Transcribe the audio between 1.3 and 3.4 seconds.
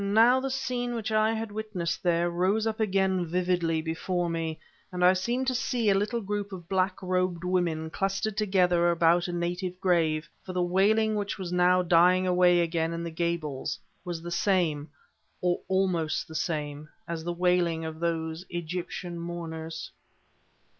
had witnessed there rose up again